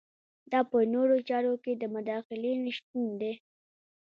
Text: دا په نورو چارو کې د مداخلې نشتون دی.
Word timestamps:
دا 0.51 0.59
په 0.69 0.77
نورو 0.93 1.15
چارو 1.29 1.53
کې 1.63 1.71
د 1.81 1.83
مداخلې 1.95 2.51
نشتون 2.65 3.05
دی. 3.21 3.33